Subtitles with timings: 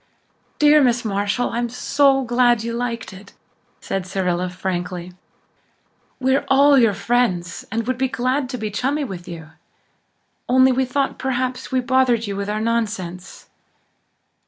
[0.57, 3.33] "Dear Miss Marshall, I'm so glad you liked it,"
[3.81, 5.13] said Cyrilla frankly.
[6.19, 9.49] "We're all your friends and would be glad to be chummy with you.
[10.49, 13.45] Only we thought perhaps we bothered you with our nonsense."